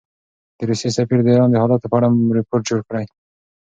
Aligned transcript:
د 0.57 0.59
روسیې 0.69 0.89
سفیر 0.97 1.19
د 1.23 1.27
ایران 1.31 1.49
د 1.51 1.55
حالاتو 1.61 1.89
په 1.91 1.95
اړه 1.97 2.07
رپوټ 2.37 2.61
جوړ 2.69 2.81
کړ. 2.87 2.95